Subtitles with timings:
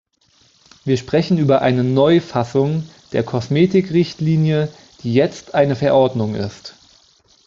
[0.83, 6.73] Wir sprechen über eine Neufassung der Kosmetikrichtlinie, die jetzt eine Verordnung ist.